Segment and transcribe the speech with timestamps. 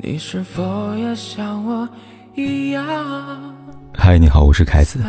[0.00, 1.88] 你是否也像我
[2.36, 2.84] 一样？
[3.92, 5.00] 嗨，你好，我是凯子，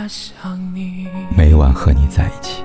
[1.38, 2.64] 每晚和你在一起。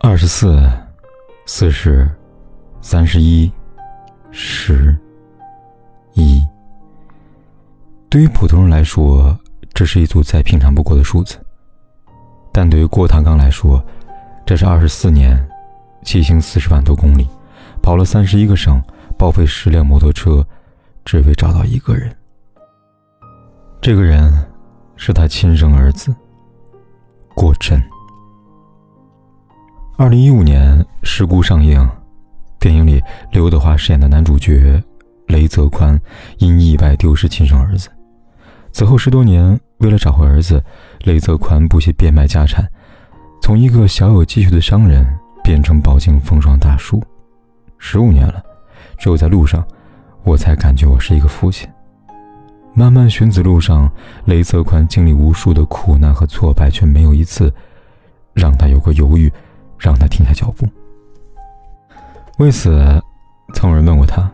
[0.00, 0.60] 二十四，
[1.46, 2.10] 四十，
[2.80, 3.50] 三十一，
[8.14, 9.36] 对于普通人来说。
[9.72, 11.36] 这是一组再平常不过的数字，
[12.52, 13.84] 但对于郭唐刚来说，
[14.46, 15.36] 这是二十四年，
[16.04, 17.28] 骑行四十万多公里，
[17.82, 18.80] 跑了三十一个省，
[19.18, 20.46] 报废十辆摩托车，
[21.04, 22.16] 只为找到一个人。
[23.80, 24.32] 这个人
[24.94, 26.14] 是他亲生儿子
[27.34, 27.82] 郭震。
[29.98, 31.84] 二零一五年，《事故》上映，
[32.60, 33.02] 电影里
[33.32, 34.80] 刘德华饰演的男主角
[35.26, 36.00] 雷泽宽
[36.38, 37.90] 因意外丢失亲生儿子。
[38.74, 40.60] 此后十多年，为了找回儿子，
[41.04, 42.68] 雷泽宽不惜变卖家产，
[43.40, 45.06] 从一个小有积蓄的商人
[45.44, 47.00] 变成饱经风霜大叔。
[47.78, 48.42] 十五年了，
[48.98, 49.64] 只有在路上，
[50.24, 51.68] 我才感觉我是一个父亲。
[52.74, 53.88] 漫漫寻子路上，
[54.24, 57.54] 雷泽宽经历无数的苦难和挫败，却没有一次
[58.32, 59.32] 让他有过犹豫，
[59.78, 60.66] 让他停下脚步。
[62.38, 63.00] 为此，
[63.54, 64.28] 曾有人问过他，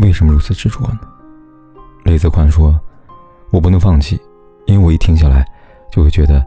[0.00, 0.98] 为什么如此执着呢？
[2.04, 2.76] 雷泽宽说。
[3.56, 4.20] 我不能放弃，
[4.66, 5.42] 因为我一停下来，
[5.90, 6.46] 就会觉得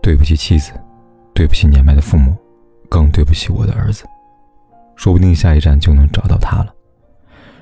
[0.00, 0.70] 对不起妻子，
[1.34, 2.32] 对不起年迈的父母，
[2.88, 4.04] 更对不起我的儿子。
[4.94, 6.72] 说不定下一站就能找到他了。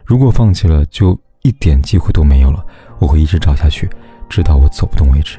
[0.05, 2.63] 如果放弃了，就一点机会都没有了。
[2.99, 3.89] 我会一直找下去，
[4.29, 5.39] 直到我走不动为止。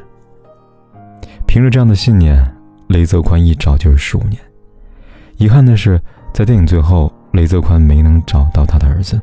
[1.45, 2.43] 凭着这样的信念，
[2.87, 4.41] 雷泽宽一找就是十五年。
[5.37, 6.01] 遗憾的是，
[6.33, 9.21] 在电影最后，雷泽宽没能找到他的儿子。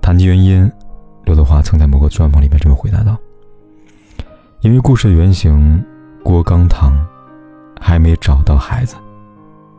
[0.00, 0.72] 谈及原因，
[1.26, 3.14] 刘德华曾在某个专访里面这么回答道。
[4.62, 5.84] 因为故事的原型
[6.22, 6.94] 郭刚堂
[7.80, 8.94] 还没找到孩子，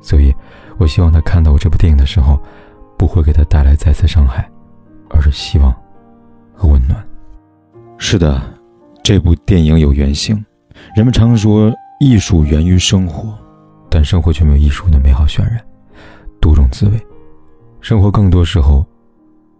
[0.02, 0.36] 所以
[0.78, 2.38] 我希望他看到我这部电影的时候，
[2.98, 4.46] 不会给他带来再次伤害，
[5.10, 5.74] 而是希望
[6.54, 7.02] 和温暖。
[7.98, 8.42] 是的，
[9.02, 10.36] 这部电影有原型。
[10.94, 13.34] 人们常说艺术源于生活，
[13.90, 15.64] 但生活却没有艺术的美好渲染，
[16.42, 17.08] 多种滋味。
[17.80, 18.86] 生活更多时候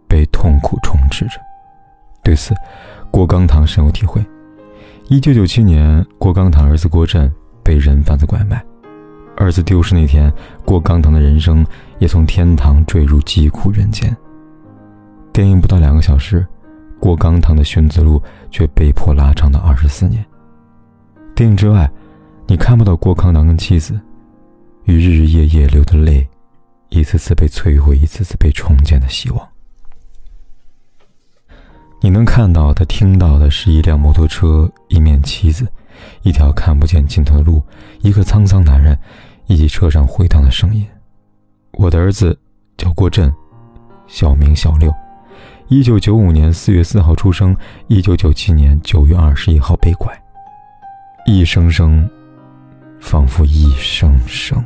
[0.06, 1.40] 被痛苦充斥着。
[2.22, 2.54] 对此，
[3.10, 4.22] 郭刚堂深有体会。
[5.08, 7.30] 一九九七年，郭刚堂儿子郭震
[7.62, 8.64] 被人贩子拐卖，
[9.36, 10.32] 儿子丢失那天，
[10.64, 11.64] 郭刚堂的人生
[11.98, 14.16] 也从天堂坠入疾苦人间。
[15.30, 16.46] 电影不到两个小时，
[16.98, 18.20] 郭刚堂的寻子路
[18.50, 20.24] 却被迫拉长到二十四年。
[21.34, 21.88] 电影之外，
[22.46, 24.00] 你看不到郭刚堂跟妻子
[24.84, 26.26] 与日日夜夜流的泪，
[26.88, 29.46] 一次次被摧毁，一次次被重建的希望。
[32.04, 35.66] 你能看到的、听到的是一辆摩托车、一面旗子、
[36.20, 37.62] 一条看不见尽头的路、
[38.02, 38.94] 一个沧桑男人
[39.46, 40.86] 以及车上回荡的声音。
[41.72, 42.38] 我的儿子
[42.76, 43.34] 叫郭震，
[44.06, 44.92] 小名小六，
[45.68, 47.56] 一九九五年四月四号出生，
[47.88, 50.12] 一九九七年九月二十一号被拐。
[51.24, 52.06] 一声声，
[53.00, 54.62] 仿佛一声声。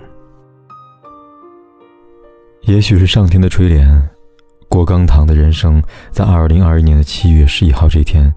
[2.63, 4.03] 也许是上天的垂怜。
[4.69, 8.33] 郭刚堂的人生在二零二一年的七月十一号这天，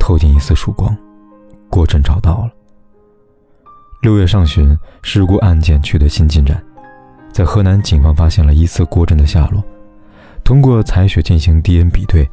[0.00, 0.96] 透进一丝曙光。
[1.68, 2.50] 郭震找到了。
[4.00, 6.62] 六月上旬，事故案件取得新进展，
[7.30, 9.62] 在河南，警方发现了疑似郭震的下落。
[10.42, 12.28] 通过采血进行 DNA 比对，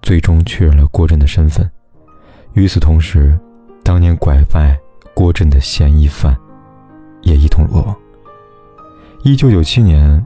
[0.00, 1.70] 最终确认了郭震的身份。
[2.54, 3.38] 与此同时，
[3.84, 4.78] 当年拐卖
[5.12, 6.34] 郭震的嫌疑犯
[7.20, 7.94] 也一同落网。
[9.24, 10.24] 一九九七年，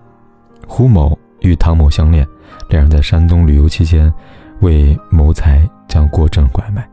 [0.68, 2.24] 胡某与唐某相恋。
[2.72, 4.10] 两人在山东旅游期间，
[4.60, 6.88] 为谋财将郭正拐卖。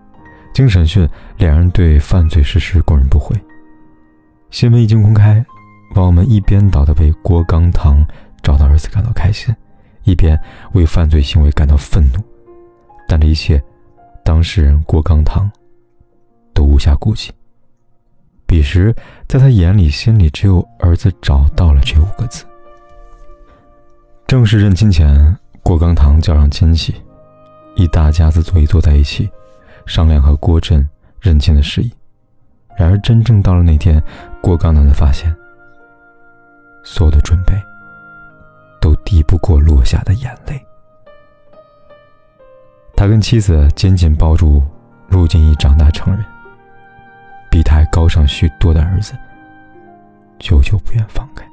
[0.53, 1.07] 经审讯，
[1.37, 3.33] 两人对犯罪事实供认不讳。
[4.51, 5.43] 新闻一经公开，
[5.95, 8.05] 网友们一边倒的为郭刚堂
[8.43, 9.55] 找到儿子感到开心，
[10.03, 10.37] 一边
[10.73, 12.21] 为犯罪行为感到愤怒。
[13.07, 13.63] 但这一切，
[14.25, 15.49] 当事人郭刚堂
[16.53, 17.31] 都无暇顾及。
[18.45, 18.93] 彼时，
[19.29, 22.43] 在他眼里、心里，只有儿子找到了这五个字。
[24.27, 25.33] 正式认亲前。
[25.69, 26.95] 郭刚堂叫上亲戚，
[27.75, 29.29] 一大家子坐一坐在一起，
[29.85, 30.83] 商量和郭振
[31.21, 31.91] 认亲的事宜。
[32.75, 34.01] 然而，真正到了那天，
[34.41, 35.31] 郭刚堂才发现，
[36.83, 37.53] 所有的准备
[38.81, 40.59] 都抵不过落下的眼泪。
[42.95, 44.63] 他跟妻子紧紧抱住
[45.07, 46.25] 如今已长大成人、
[47.51, 49.13] 比他还高尚许多的儿子，
[50.39, 51.47] 久久不愿放开。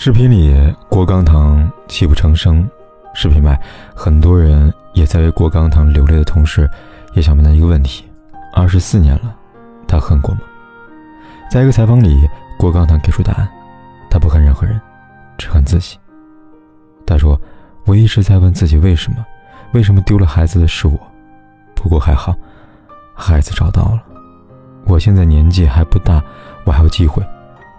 [0.00, 0.54] 视频里，
[0.88, 2.64] 郭刚堂泣不成声。
[3.14, 3.60] 视频外，
[3.96, 6.70] 很多人也在为郭刚堂流泪的同时，
[7.14, 8.08] 也想问他一个问题：
[8.54, 9.34] 二十四年了，
[9.88, 10.42] 他恨过吗？
[11.50, 12.16] 在一个采访里，
[12.56, 13.48] 郭刚堂给出答案：
[14.08, 14.80] 他不恨任何人，
[15.36, 15.98] 只恨自己。
[17.04, 17.38] 他说
[17.84, 19.26] ：“我一直在问自己为什么，
[19.72, 20.96] 为什么丢了孩子的是我？
[21.74, 22.32] 不过还好，
[23.16, 24.00] 孩子找到了。
[24.86, 26.22] 我现在年纪还不大，
[26.64, 27.20] 我还有机会，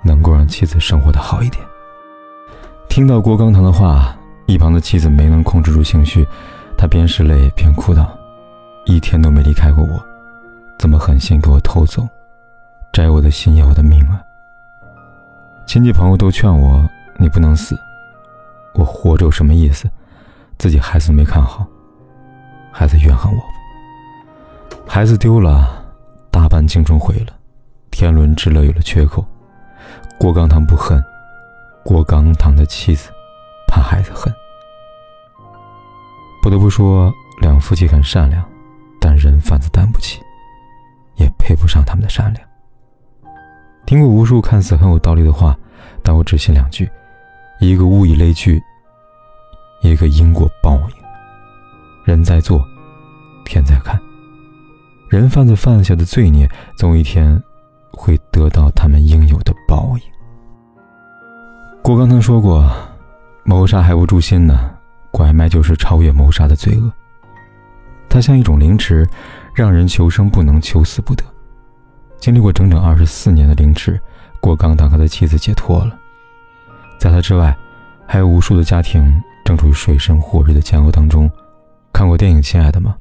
[0.04, 1.66] 能够让妻子生活的好一点。”
[2.90, 6.28] 听到郭刚堂的话，一旁的妻子没能控制住情绪，
[6.76, 8.10] 她边拭泪边哭道
[8.84, 10.04] ：“一天都没离开过我，
[10.78, 12.06] 怎么狠心给我偷走，
[12.92, 14.20] 摘我的心要我的命啊！”
[15.66, 16.84] 亲戚朋友都劝我
[17.18, 17.80] ：“你不能死。”
[18.74, 19.88] 我活着有什么意思？
[20.58, 21.66] 自己孩子没看好，
[22.72, 23.40] 孩子怨恨我
[24.86, 25.86] 孩子丢了，
[26.32, 27.34] 大半青春毁了，
[27.92, 29.24] 天伦之乐有了缺口。
[30.20, 31.02] 郭刚堂不恨，
[31.90, 33.10] 郭刚堂的妻子
[33.68, 34.32] 怕孩子恨。
[36.40, 38.48] 不得不说，两夫妻很善良，
[39.02, 40.22] 但人贩子担不起，
[41.16, 42.48] 也配不上他们的善良。
[43.88, 45.58] 听过无数看似很有道理的话，
[46.04, 46.88] 但我只信两句。
[47.60, 48.62] 一个物以类聚，
[49.82, 50.96] 一个因果报应。
[52.06, 52.64] 人在做，
[53.44, 54.00] 天在看。
[55.10, 56.48] 人贩子犯下的罪孽，
[56.78, 57.42] 总有一天
[57.92, 60.04] 会得到他们应有的报应。
[61.82, 62.70] 郭刚曾说过
[63.44, 64.70] ：“谋杀还无诛心呢，
[65.12, 66.92] 拐卖就是超越谋杀的罪恶。
[68.08, 69.08] 它像一种凌迟，
[69.56, 71.24] 让人求生不能，求死不得。
[72.20, 74.00] 经历过整整二十四年的凌迟，
[74.40, 75.98] 郭刚堂和他妻子解脱了。”
[77.00, 77.56] 在他之外，
[78.06, 79.12] 还有无数的家庭
[79.46, 81.32] 正处于水深火热的煎熬当中。
[81.94, 82.96] 看过电影《亲爱的》吗？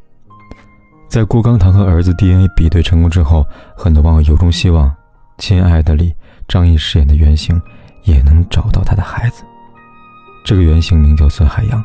[1.09, 3.45] 在郭刚堂和儿子 DNA 比对成功之后，
[3.77, 4.89] 很多网友由衷希望
[5.37, 6.15] 《亲爱的》里
[6.47, 7.61] 张译饰演的原型
[8.09, 9.45] 也能找到他的孩子。
[10.45, 11.85] 这个原型名叫孙海洋。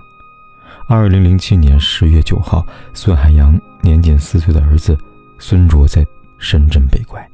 [0.88, 4.98] 二零零七年十月九号，孙海洋年仅四岁的儿子
[5.40, 6.06] 孙卓在
[6.40, 7.26] 深圳被拐。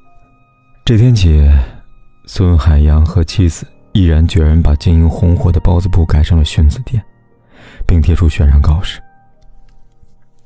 [0.86, 1.48] 这天起，
[2.26, 3.66] 孙海洋和妻子。
[3.92, 7.04] 毅然决然把经营红火的包子铺改成了寻子店，
[7.88, 9.02] 并贴出悬赏告示。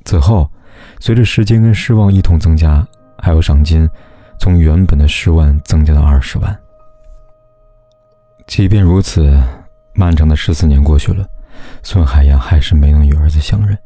[0.06, 0.50] 此后，
[0.98, 2.84] 随着时间跟失望一同增加，
[3.18, 3.88] 还有赏金
[4.40, 6.58] 从原本的十万增加到二十万。
[8.46, 9.36] 即便如此，
[9.94, 11.26] 漫长的十四年过去了，
[11.82, 13.76] 孙海洋还是没能与儿子相认。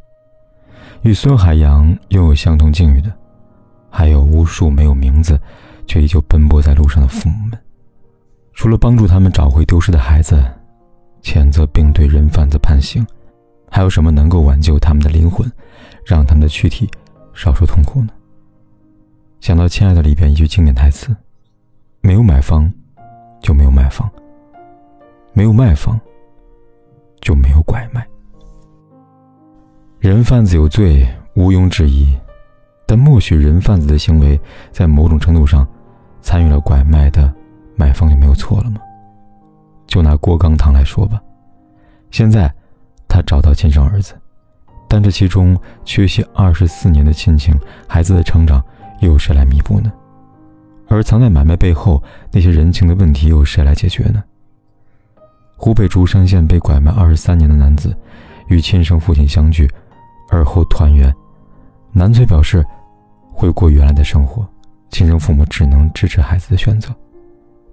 [1.03, 3.11] 与孙海洋拥有相同境遇的，
[3.89, 5.41] 还有无数没有名字
[5.87, 7.59] 却依旧奔波在路上的父母们。
[8.53, 10.43] 除了帮助他们找回丢失的孩子，
[11.23, 13.07] 谴责并对人贩子判刑，
[13.71, 15.51] 还有什么能够挽救他们的灵魂，
[16.05, 16.91] 让他们的躯体
[17.33, 18.09] 少受痛苦呢？
[19.41, 21.17] 想到《亲爱的》里边一句经典台词
[22.03, 22.71] ：“没有买方，
[23.41, 24.09] 就没有卖方；
[25.39, 25.97] 没有卖方，
[27.21, 28.05] 就没有拐卖。”
[30.01, 31.07] 人贩子有罪，
[31.37, 32.13] 毋庸置疑，
[32.89, 34.41] 但默许人贩子的行为
[34.73, 35.65] 在某种程度上
[36.21, 37.33] 参与了拐卖的。
[37.77, 38.81] 买方就没有错了吗？
[39.87, 41.23] 就拿郭刚堂来说吧，
[42.11, 42.53] 现在
[43.07, 44.15] 他找到亲生儿子，
[44.89, 47.57] 但这其中缺席二十四年的亲情，
[47.87, 48.61] 孩子的成长
[49.03, 49.93] 又有谁来弥补呢？
[50.89, 52.03] 而藏在买卖背后
[52.33, 54.21] 那些人情的问题，又有谁来解决呢？
[55.61, 57.95] 湖北竹山县被拐卖二十三年的男子，
[58.47, 59.69] 与亲生父亲相聚，
[60.31, 61.13] 而后团圆。
[61.91, 62.65] 男粹表示
[63.33, 64.49] 会过原来的生活，
[64.91, 66.95] 亲生父母只能支持孩子的选择。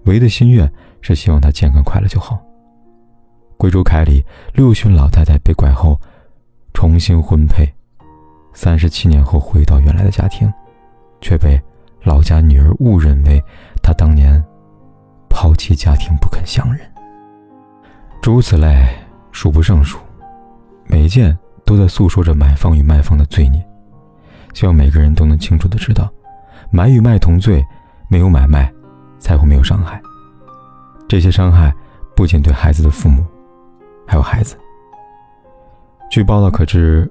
[0.06, 0.70] 唯一的心愿
[1.00, 2.42] 是希望他健康快乐就好。
[3.56, 5.96] 贵州凯里六旬老太太被拐后，
[6.74, 7.72] 重新婚配，
[8.52, 10.52] 三十七年后回到原来的家庭，
[11.22, 11.62] 却被
[12.04, 13.40] 老家女儿误认为
[13.84, 14.44] 她当年
[15.30, 16.82] 抛弃家庭不肯相认。
[18.26, 18.90] 诸如此类
[19.32, 20.00] 数不胜数，
[20.88, 23.64] 每一件都在诉说着买方与卖方的罪孽。
[24.56, 26.12] 希望每个人都能清楚的知道，
[26.72, 27.64] 买与卖同罪，
[28.10, 28.74] 没有买卖。
[29.20, 30.02] 才会没有伤害。
[31.08, 31.72] 这些伤害
[32.16, 33.24] 不仅对孩子的父母，
[34.08, 34.58] 还有孩子。
[36.10, 37.08] 据报道可知，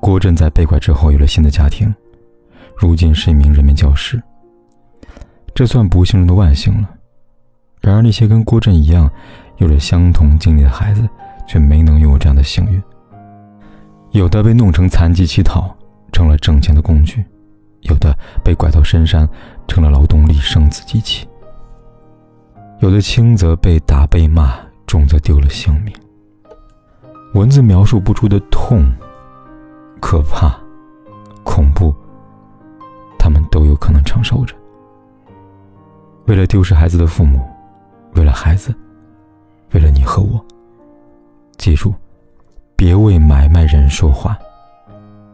[0.00, 1.94] 郭振在被拐之后有了新的家庭，
[2.74, 4.18] 如今是一名人民教师。
[5.54, 6.88] 这算不幸中的万幸了。
[7.82, 9.10] 然而，那些跟郭振一样
[9.58, 11.08] 有着相同经历的孩子，
[11.46, 12.82] 却没能拥有这样的幸运。
[14.10, 15.74] 有的被弄成残疾乞讨，
[16.12, 17.22] 成了挣钱的工具；
[17.82, 19.28] 有的被拐到深山，
[19.66, 21.26] 成了劳动力生子机器。
[22.80, 24.56] 有的轻则被打被骂，
[24.86, 25.94] 重则丢了性命。
[27.34, 28.84] 文字描述不出的痛、
[30.00, 30.56] 可怕、
[31.42, 31.94] 恐怖，
[33.18, 34.54] 他们都有可能承受着。
[36.26, 37.42] 为了丢失孩子的父母，
[38.14, 38.74] 为了孩子，
[39.74, 40.42] 为了你和我，
[41.58, 41.92] 记住，
[42.76, 44.38] 别为买卖人说话，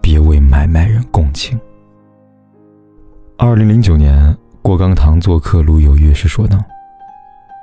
[0.01, 1.61] 别为买卖人共情。
[3.37, 6.59] 二零零九年，郭刚堂做客《路有约》时说道：“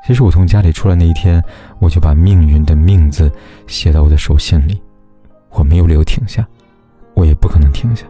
[0.05, 1.43] 其实我从家里出来那一天，
[1.79, 3.31] 我就把命运的命字
[3.65, 4.79] 写到我的手心里，
[5.49, 6.47] 我没有理由停下，
[7.15, 8.05] 我也不可能停下。”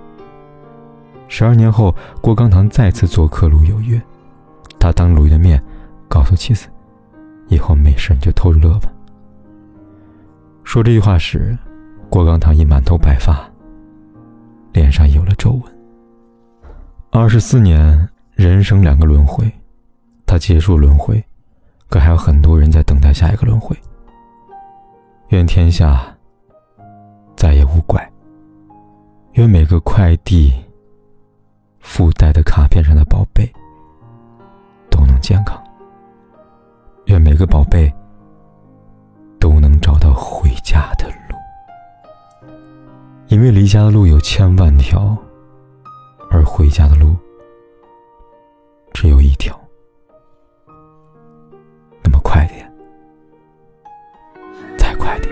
[1.30, 3.98] 十二年后，郭刚堂再次做客《路有约》，
[4.78, 5.64] 他当鲁豫的面
[6.10, 6.68] 告诉妻子
[7.48, 8.92] ：“以后没事你就偷着乐吧。”
[10.64, 11.58] 说这句话时，
[12.10, 13.50] 郭刚堂已满头白发，
[14.74, 15.64] 脸上有了皱纹。
[17.10, 19.50] 二十四年，人生两个轮回，
[20.26, 21.24] 他结束轮回，
[21.90, 23.76] 可还有很多人在等待下一个轮回。
[25.30, 26.16] 愿天下
[27.36, 28.06] 再也无怪。
[29.34, 30.52] 愿每个快递
[31.80, 33.50] 附带的卡片上的宝贝
[34.90, 35.62] 都能健康。
[37.38, 37.94] 每个宝贝
[39.40, 42.50] 都能找到回家的路，
[43.28, 45.16] 因为离家的路有千万条。
[46.32, 47.16] 而回家的路
[48.92, 49.56] 只有一条，
[52.02, 52.74] 那么快点，
[54.80, 55.32] 再快点。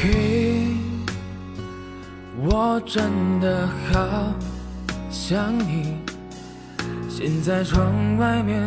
[0.00, 0.74] 嘿，
[2.46, 4.32] 我真的好
[5.10, 5.98] 想你。
[7.10, 8.66] 现在窗外面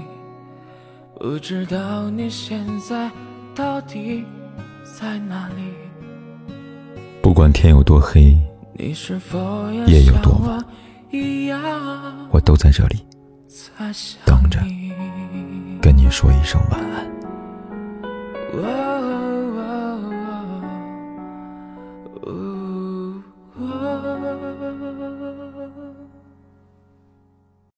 [1.21, 3.07] 不知道你现在
[3.53, 4.25] 到底
[4.83, 5.61] 在哪里。
[7.21, 8.35] 不管天有多黑，
[8.79, 10.65] 夜有多晚，
[12.31, 13.05] 我都在这里
[14.25, 14.59] 等着。
[15.79, 17.05] 跟你说一声晚安。